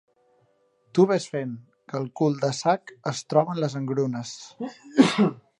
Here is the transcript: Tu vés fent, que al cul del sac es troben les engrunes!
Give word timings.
Tu 0.97 1.05
vés 1.11 1.27
fent, 1.33 1.51
que 1.93 1.99
al 2.01 2.09
cul 2.21 2.39
del 2.45 2.55
sac 2.63 2.95
es 3.15 3.23
troben 3.35 3.63
les 3.65 3.79
engrunes! 3.83 4.37